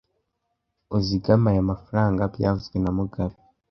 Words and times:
Uzigame 0.97 1.47
aya 1.51 1.69
mafaranga 1.71 2.21
byavuzwe 2.33 2.75
na 2.79 2.91
mugabe 2.97 3.35